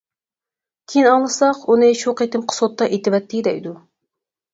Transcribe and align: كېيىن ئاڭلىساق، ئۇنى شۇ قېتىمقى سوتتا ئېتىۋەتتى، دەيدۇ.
كېيىن 0.93 1.09
ئاڭلىساق، 1.09 1.59
ئۇنى 1.73 1.89
شۇ 1.99 2.13
قېتىمقى 2.21 2.57
سوتتا 2.61 2.87
ئېتىۋەتتى، 2.97 3.43
دەيدۇ. 3.49 3.75